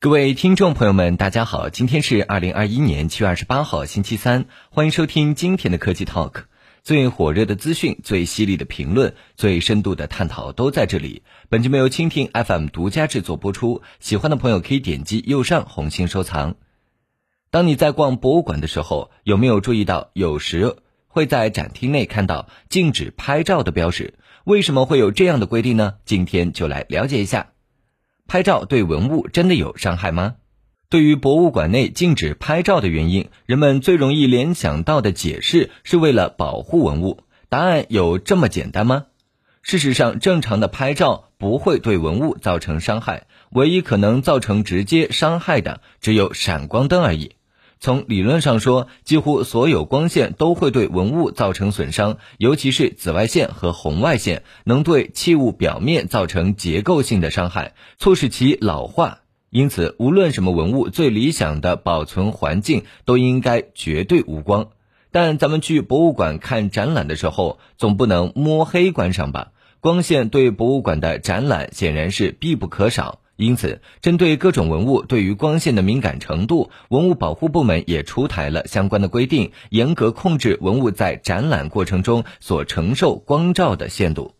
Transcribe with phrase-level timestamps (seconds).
[0.00, 6.44] 各位听众朋友们，大家好，今天是二零二一年七月二十八号，星期三，欢迎收听今天的科技 Talk。
[6.84, 11.24] 最火热的资讯、最犀利的评论、最深度的探讨都在这里。
[11.48, 16.54] 本节目由蜻蜓 FM 独家制作播出，喜欢的朋友可以点击右上红心收藏。
[17.50, 20.76] 当你在逛博物馆的时候，有没有注意到有时
[21.08, 24.14] 会在展厅内看到禁止拍照的标识？
[24.44, 25.94] 为什么会有这样的规定呢？
[26.04, 27.48] 今天就来了解一下。
[28.28, 30.34] 拍照对文物真的有伤害吗？
[30.90, 37.22] 对于博物馆内禁止拍照的原因，人们最容易联想到的解释是为了保护文物。
[37.48, 39.06] 答案有这么简单吗？
[39.62, 47.32] 事实上，正常的拍照不会对文物造成伤害，唯一可能造成直接伤害的只有闪光灯而已。
[47.80, 59.20] 从理论上说，几乎所有光线都会对文物造成损伤，尤其是紫外线和红外线能对器物表面造成结构性的伤害，促使其老化。
[59.50, 64.68] 因此，无论什么文物，最理想的保存环境都应该绝对无光。
[65.10, 69.52] 但咱们去博物馆看展览的时候，总不能摸黑观赏吧？
[69.80, 73.20] 光线对博物馆的展览显然是必不可少。
[73.38, 84.34] 因此，针对各种文物对于光线的敏感程度，文物保护部门也出台了相关的规定，严格控制文物在展览过程中所承受光照的限度。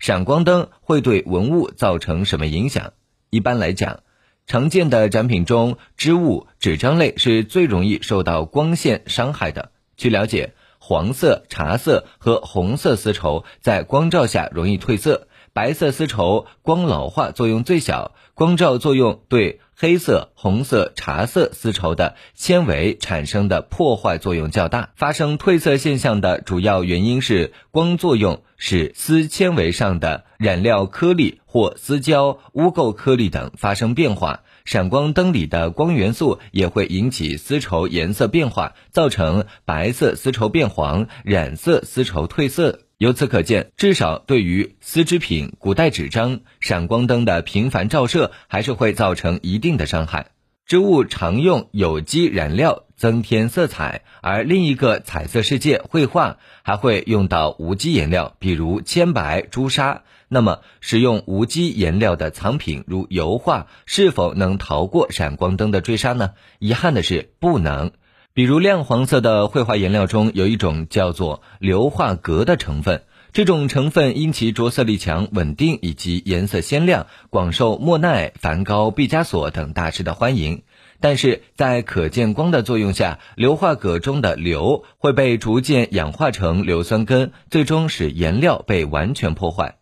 [0.00, 2.92] 闪光灯会对文物造成什么影响？
[3.30, 4.00] 一般来讲，
[4.48, 9.70] 常见的展品中，织物、纸张类是最容易受到光线伤害的。
[9.96, 15.27] 据了解，黄色、茶色和红色丝绸在光照下容易褪色。
[15.58, 24.90] 白色丝绸光老化作用最小，光照作用对黑色、红色、茶色丝绸的纤维产生的破坏作用较大。
[24.94, 34.44] 发生褪色现象的主要原因是光作用使丝纤维上的染料颗粒或丝胶、污垢颗粒等发生变化。
[34.64, 42.82] 闪光灯里的光元素也会引起丝绸颜色变化，造成白色丝绸变黄、染色丝绸褪色。
[42.98, 50.32] 由此可见，至少对于丝织品、古代纸张，闪光灯的频繁照射还是会造成一定的伤害。
[50.66, 60.02] 织物常用有机染料增添色彩，而另一个彩色世界——绘画，还会用到无机颜料，比如铅白、朱砂。
[60.26, 66.32] 那么，使用无机颜料的藏品，如油画，是否能逃过闪光灯的追杀呢？
[66.58, 67.92] 遗憾的是，不能。
[68.38, 80.62] 比如亮黄色的绘画颜料中有一种叫做硫化镉的成分，这种成分因其着色力强、稳定以及颜色鲜亮，广受莫奈、梵高、毕加索等大师的欢迎。
[81.00, 89.77] 但是在可见光的作用下，硫化镉中的硫会被逐渐氧化成硫酸根，最终使颜料被完全破坏。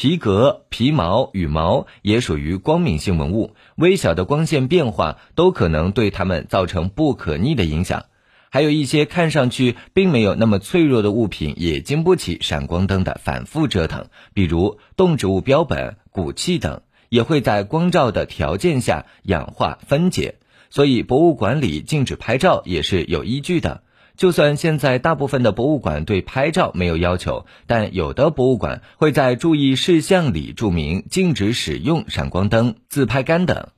[0.00, 8.04] 皮革、皮毛、羽毛也属于光敏性文物，微小的光线变化都可能对它们造成不可逆的影响。
[8.48, 20.36] 还有一些看上去并没有那么脆弱的物品，也经不起闪光灯的反复折腾，比如动植物标本、骨器等，也会在光照的条件下氧化分解。
[20.70, 23.82] 所以，博物馆里禁止拍照也是有依据的。
[24.18, 33.68] 就算现在大部分的博物馆对拍照没有要求，但有的博物馆会在注意事项里注明禁止使用闪光灯、自拍杆等。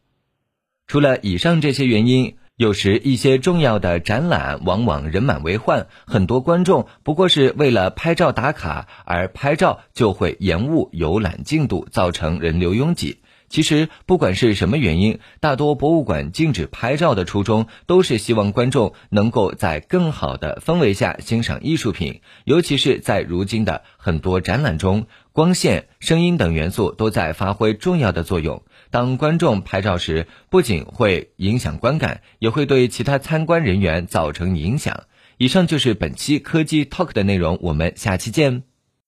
[0.86, 13.18] 除了以上这些原因，有时一些重要的展览往往人满为患，很多观众不过是为了拍照打卡，而拍照就会延误游览进度，造成人流拥挤。
[13.50, 22.20] 其实，不管是什么原因，大多博物馆禁止拍照的初衷，都是希望观众能够在更好的氛围下欣赏艺术品。
[22.44, 28.62] 尤其是在如今的很多展览中，光线、声音等元素都在发挥重要的作用。
[28.90, 35.02] 当观众拍照时，不仅会影响观感，也会对其他参观人员造成影响。
[35.38, 38.69] 以上就是本期科技 Talk 的内容，我们下期见。